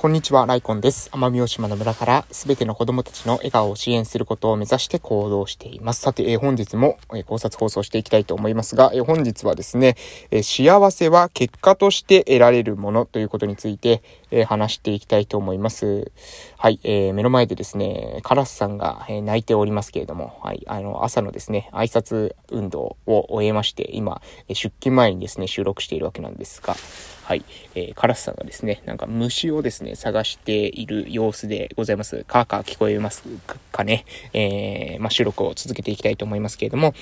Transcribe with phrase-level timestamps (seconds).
[0.00, 1.10] こんにちは、ライコンです。
[1.10, 6.02] 奄美大島の村からすべての子供たちの笑顔を支援することを目指して行動しています。
[6.02, 9.96] さて、えー、本日も、えー、考察放送していきたいと思いますが、えー、本日はですね、
[10.30, 16.10] え幸せは結果として得られるものということについて、え話していきたいと思います。
[16.56, 26.76] はい、えー目の前でですね、カラスさんが、え泣いておりますけれども、はい、あの、朝のですね、挨拶運動を終えまして、今、出勤前にですね、収録しているわけなんですが、
[27.24, 27.44] はい、
[27.74, 32.24] えー、カラスさんがですね、なんか虫をですね、探している様子でございます。
[32.26, 33.24] カーカー聞こえます
[33.72, 34.04] かね？
[34.32, 36.94] えー、まあ、収録を続けていきたいと思いますけれども、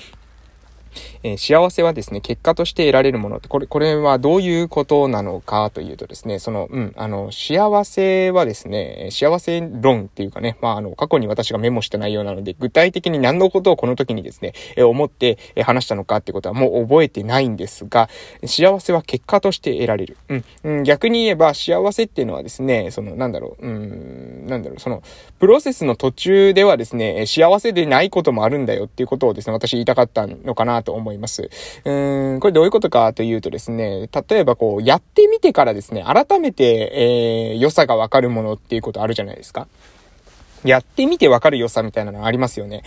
[1.23, 18.09] えー、幸せはですね、結果として得られるものって、これ、これはどういうことなのかというとですね、その、うん、あの、幸せはですね、幸せ論っていうかね、まあ、あの、過去に私がメモした内容なので、具体的に何のことをこの時にですね、えー、思って、話したのかってことはもう覚えてないんですが、
[18.45, 20.17] 幸せは結果として得られる。
[20.29, 25.01] うん、うん、逆に言えば、幸せっていうのはですね、その、なんだろう、うん、なんだろう、その、
[25.39, 31.49] プロセスの途中ではですね、幸せでないこともあるんだよっていうことをですね、私言いたかったのかなと思います。
[31.83, 39.67] うーん、これどういうことかというとですね、例えばこう、やってみてからですね、改めて、えー、良さがわかるものっていうことあるじゃないですか。
[40.63, 42.83] やってみてわかる良さみたいなのありますよね。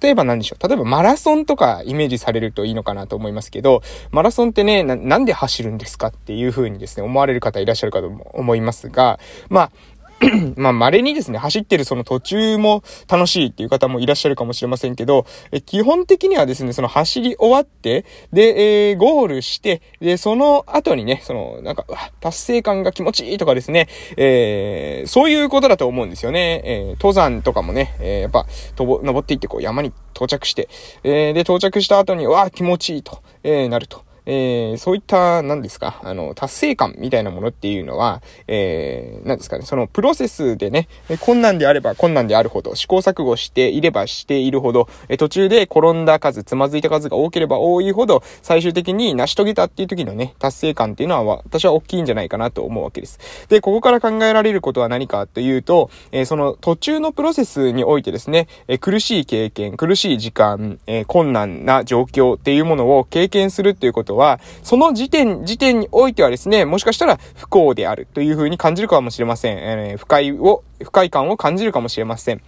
[0.00, 0.68] 例えば何でしょう。
[0.68, 9.18] 例えばマラソンとかイメージされるといいのかなと思いますけど、マラソンってね、なんで走るんですかっていう風にですね、思われる方いらっしゃるかと思いますが、
[9.48, 9.72] まあ、
[10.56, 21.84] まあ、稀にですね、走ってるその途中も楽しいっていう方もいらっしゃるかもしれませんけど、え基本的にはですね、その走り終わって、で、えー、ゴールして、で、その後にね、その、なんか、
[22.20, 26.62] 達成感が気持ちいいとかですね、えー、そういうことだと思うんですよね。
[26.64, 30.68] えー、登山とかもね、えー、やっぱ、とぼ、登っていってこう山に到着して、
[31.04, 34.07] えー、で、到着した後に、わあ、気持ちいいと、えー、なると。
[34.30, 40.86] えー、そういった、何ですか、あの、達成感みたいなものっていうのは、えー、何ですかね、そのプロセスでね、
[41.20, 53.18] 困難であれば困難であるほど、試行錯誤していればしているほど、え途中で転んだ数、つまずいた数が多ければ多いほど、最終的に成し遂げたっていう時のね、達成感っていうのは、私は大きいんじゃないかなと思うわけです。
[53.48, 69.58] で、ここから考えられることは何かというと、えー、その途中のプロセスにおいてですね、え苦しい経験、苦しい時間、え困難な状況っていうものを経験するっていうことをは、その時点、時点においてはですね、もしかしたら不幸であるというふうに感じるかもしれません。
[69.58, 72.42] えー、不快を、不快感を感じるかもしれません。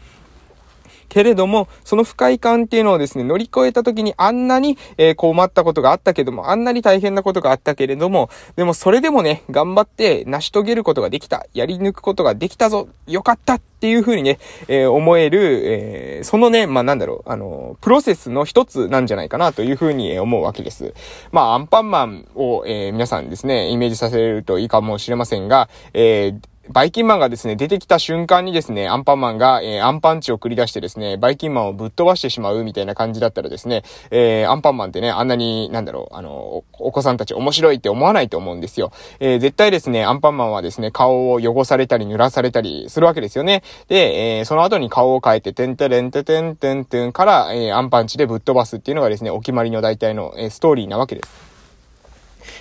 [1.10, 14.38] けれども、その不快感っていうのをですね、乗り越えた時にあんなに、えー、困ったことがあったけども、あんなに大変なことがあったけれども、でもそれでもね、頑張って成し遂げることができた、やり抜くことができたぞ、よかったっていう風にね、
[14.68, 20.94] えー、思える、えー、そのね、まあ、なんだろう、あの、プロセスの一つなんじゃないかなという風に思うわけです。
[21.32, 26.34] まあ、アンパンマンを、えー、皆さんですね、イメージさせるといいかもしれませんが、え、
[26.72, 33.82] バイキンマンがですね、出てきた瞬間にですね、アンパンマンが、えー、アンパンチを繰り出してですね、バイキンマンをぶっ飛ばしてしまうみたいな感じだったらですね、
[34.12, 38.92] えー、アンパンマンってね、あんなに、なんだろう、あの、お子さんたち面白いって思わないと思うんですよ。
[39.18, 43.64] えー、絶対ですね、アンパンマンはですね、顔を汚されたり濡らされたりするわけですよね。
[43.88, 51.49] で、えー、その後に顔を変えて、てんてれんててんてんてんから、えー、アンパンチでぶっ飛ばすっていうのがですね、お決まりの大体の、えー、ストーリーなわけです。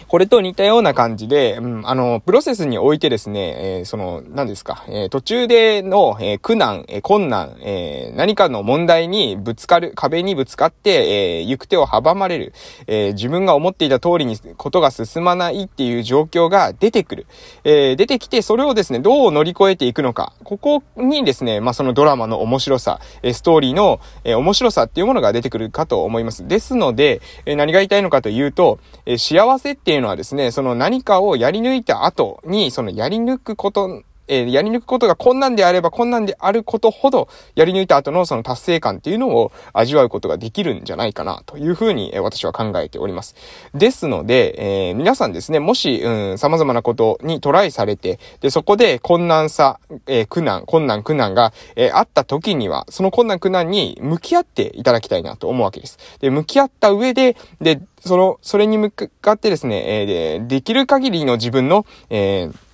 [0.09, 12.53] これと似たような感じで、うん、あの、プロセスにおいてですね、えー、その、何ですか、えー、途中での、えー、苦難、え困難、え何かの問題にぶつかる、壁にぶつかって、え行く手を阻まれる、
[12.87, 17.27] え自分が思っていた通りにことが進まないっていう状況が出てくる。
[17.63, 20.33] え出てきて、それをですね、どう乗り越えていくのか。
[20.43, 26.47] ここにですね、まあ、そのドラマの面白さ、えストーリーの、え面白さっていうものが出てくるかと思います。
[26.47, 43.35] ですので、え何が言いたいのかというと、え幸せっていうのはですね、その何かをやり抜いた後に、そのやり抜くことえー、やり抜くことが困難であれば困難であることほど、やり抜いた後のその達成感っていうのを味わうことができるんじゃないかな、というふうに、え、私は考えております。
[43.73, 55.97] ですので、えー、皆さんですね、もし、うん、様々なことにトライされて、で、そこで困難さ、え苦難、困難、苦難が、えあった時には、その困難、苦難に向き合っていただきたいなと思うわけです。
[56.19, 62.68] で、向き合った上で、で、その、それに向かってですね、えで、できる限りの自分の、えー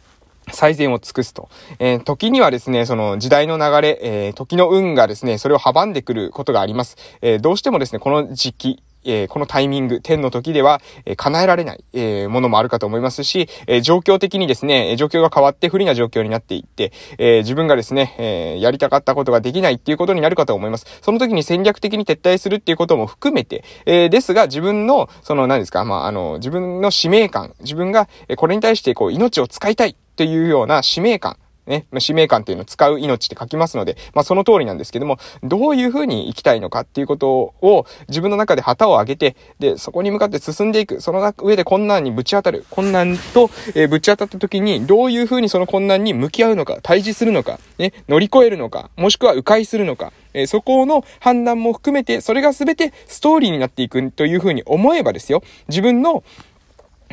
[0.52, 1.50] 最善を尽くすと。
[1.80, 6.98] えー、時にはですね、その時代の流れ、えー、時の運がですね、それを阻んでくることがあります。
[7.22, 20.86] えー、どうしてもですね、この時期、え、このタイミング、天の時では、え、叶えられない、え、ものもあるかと思いますし、え状況的にですね、状況が変わって不利な状況になっていって、え自分がですね、えやりたかったことができないっていうことになるかと思います。
[21.02, 41.02] その時に戦略的に撤退するっていうことも含めて、えですが自分の、その何ですか、まあ、あの、自分の使命感、自分が、えこれに対してこう、命を使いたいというような使命感ね、使命感っていうのを使う命って書きますので、まあ、その通りなんですけども、どういうふうに生きたいのかっていうことを自分の中で旗を上げて、で、そこに向かって進んでいく。
[41.02, 42.66] その上で困難にぶち当たる。
[42.70, 56.24] 困難と、えー、ぶち当たった時に、どういうふうにその困難に向き合うのか、対峙するのか、ね、乗り越えるのか、もしくは迂回するのか、えー、そこの判断も含めて、それが全てストーリーになっていくというふうに思えばですよ、自分の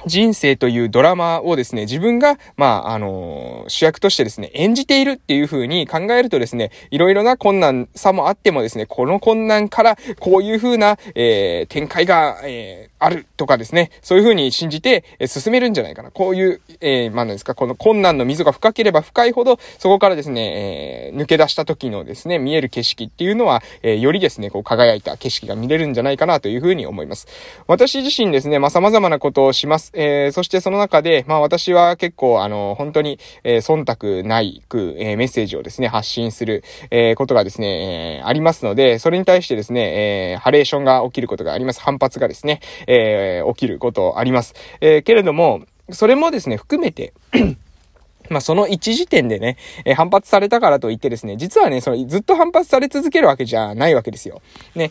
[0.06, 16.10] 人生というドラマをですね、自分が、まあ、あのー、主役としてですね、演じているっていう風に考えるとですね、いろいろな困難さもあってもですね、この困難からこういう風な、えー、展開が、えー、あるとかですね、そういう風に信じて、え進めるんじゃないかな。
[16.10, 27.26] こういう、えまあ、なんですか、この困難の溝が深ければ深いほど、そこからですね、え抜け出した時のですね、見える景色っていうのは、えよりですね、こう輝いた景色が見れるんじゃないかなという風に思います。
[27.66, 29.91] 私自身ですね、まあ、様々なことをします。
[29.94, 41.80] えー、そしてその中で、まあ私は結構あの、本当に、えー、忖度ないく、えー、メッセージをですね、発信する、えー、ことがですね、えー、ありますので、それに対してですね、えー、ハレーションが起きることがあります。
[41.80, 44.54] 反発がですね、えー、起きることあります。
[44.80, 47.12] えー、けれども、それもですね、含めて
[48.30, 54.40] まあ、その一時点でね、えー、反発されたからといってですね、実はね、そのずっと反発され続けるわけじゃないわけですよ。
[54.74, 54.90] ね。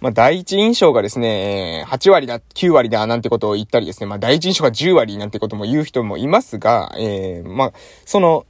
[0.00, 7.72] まあ、第一印象がですね、8割だ、9割だ、なんてことを言ったりですね、まあ、第一印象が10割なんてことも言う人もいますが、えー、まあ、
[8.06, 8.46] その、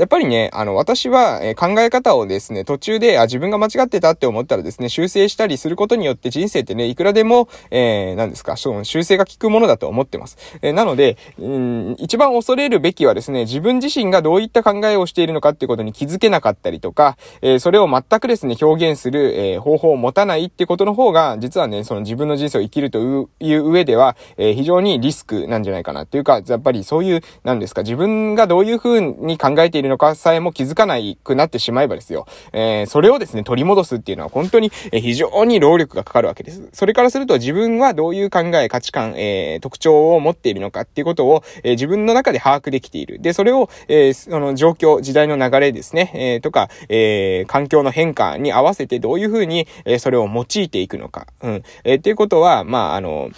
[0.00, 10.38] やっぱりね、あの、私は、え考え方をですね、途中で、あ、自分が間違ってたって思ったらですね、修正したりすることによって人生ってね、いくらでも、えー、何ですか、その修正が効くものだと思ってます。
[10.62, 32.26] えー、なので、うん、一番恐れるべきはですね、自分自身がどういった考えをしているのかってことに気づけなかったりとか、えー、それを全くですね、表現する、えー、方法を持たないってことの方が、実はね、その自分の人生を生きるという上では、えー、非常にリスクなんじゃないかなっていうか、やっぱりそういう、なんですか、自分がどういうふうに考えているのかさえも気づかないくなってしまえばですよ。
[32.52, 36.68] えー、それをですね、取り戻すっていうのは本当に、え非常に労力がかかるわけです。
[36.72, 43.20] それからすると自分はどういう考え、価値観、えー、特徴を持っているのかっていうことを、えー、自分の中で把握できている。
[43.20, 51.26] で、それを、えー、その状況、時代の流れですね、えー、とか、えー、環境の変化に合わせてどういうふうに、えー、それを用いていくのか。
[51.42, 51.62] うん。
[51.84, 53.30] えー、っていうことは、まあ、あの、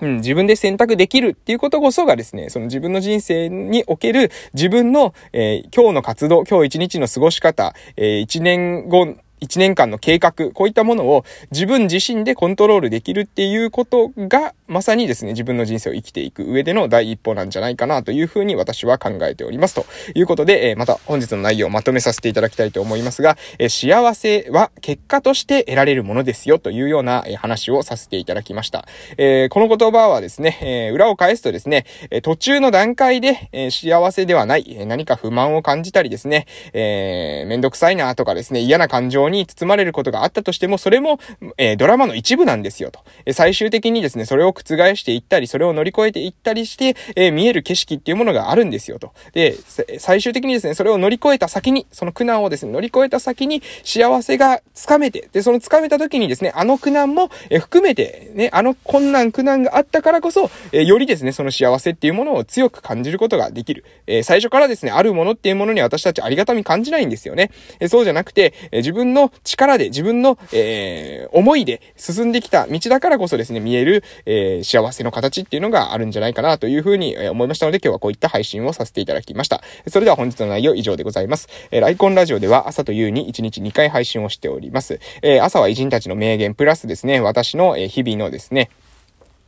[0.00, 19.74] うん、自分で選択できるっていうことこそがですね、その自分の人生における自分の、えー、今日の活動、今日一日の過ごし方、えー、一年後1年間の計画、こういったものを自分自身でコントロールできるっていうことが、まさにですね、自分の人生を生きていく上での第一歩なんじゃないかなというふうに私は考えております。
[19.74, 28.86] ということで、え、また本日の内容をまとめさせていただきたいと思いますが、え、幸せは結果として得られるものですよというような、え、話をさせていただきました。
[29.18, 41.18] えこの言葉はですね、え裏を返すとですね、え途中の段階で、え幸せではない、何か不満を感じたりですね、えめんどくさいなとかですね、嫌な感情に包まれることがあったとしても、それも、
[41.58, 43.00] えー、ドラマの一部なんですよと。
[43.24, 44.62] え最終的にですね、それを覆
[44.96, 49.12] していったり、それを乗り越えていったりして、えー、見える景色っていうものがあるんですよと。
[49.32, 49.56] で、
[49.98, 63.84] 最終的にですね、それを乗り越えた先に、その苦難をですね、乗り越えた先に幸せがつかめて、で、そのつかめた時にですね、あの苦難も、え含めて、ね、あの困難苦難があったからこそ、えよりですね、その幸せっていうものを強く感じることができる。
[64.06, 67.50] え最初からですね、あるものっていうものに私たちありがたみ感じないんですよね。
[67.80, 79.62] えそうじゃなくて、え自分の力力で、自分の、えー、思いで進んできた道だからこそですね、見える、えー、幸せの形っていうのがあるんじゃないかなというふうに思いましたので、今日はこういった配信をさせていただきました。
[79.88, 81.48] それでは本日の内容以上でございます。
[81.70, 85.00] えー、ライコンラジオでは朝と夕に1日2回配信をしております。
[85.22, 88.70] えー、朝は偉人たちの名言、プラスですね、私の、日々のですね、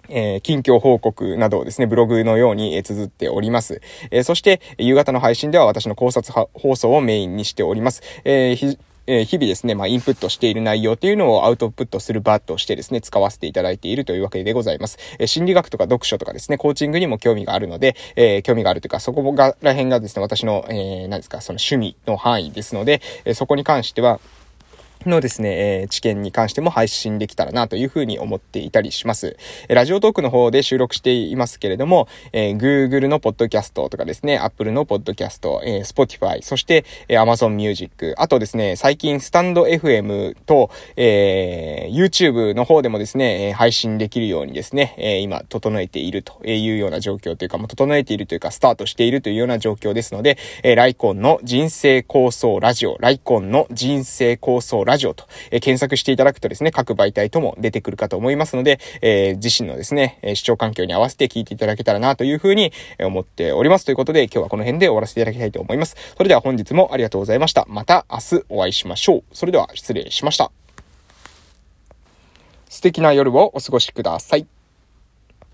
[0.09, 3.81] えー、近況報告などをですね、ブログのように、えー、綴っております。
[4.11, 8.03] えー、そして、夕方の配信では私の考察放送をメインにしております。
[8.25, 14.99] えー、え日々ですね、まあ、インプットしている内容というのをアウトプットする場としてですね、使わせていただいているというわけでございます。
[15.19, 24.21] え心理学とか読書とかですね、コーチングにも興味があるので、え、興味があるというか、そこが、らへんがですね、私の、えー、何ですか、その趣味の範囲ですので、えそこに関しては、
[25.09, 29.37] のですね、えー、知見に関しても配信できたらなというふうに思っていたりします。
[29.69, 63.87] えラジオトークの方で収録していますけれども、えー、Google のポッドキャストとかですね、Apple のポッドキャスト、えー、Spotify、そして、えー、Amazon Music、あとですね、最近スタンド FM と、えー、YouTube の方でもですね、え配信できるようにですね、えー、今整えているというような状況というか、もう整えているというか、スタートしているというような状況ですので、えー、ライコンの人生構想ラジオ、ライコンの人生構想ラジオジオと、え検索していただくとですね、各媒体とも出てくるかと思いますので、え自身のですね、視聴環境に合わせて聞いていただけたらなというふうに思っております。
[63.87, 65.97] ということで、今日はこの辺で終わらせていただきたいと思います。
[66.17, 67.65] それでは本日もありがとうございました。
[67.69, 69.25] また明日お会いしましょう。
[69.33, 70.51] それでは失礼しました。
[72.69, 74.58] 素敵な夜をお過ごしください。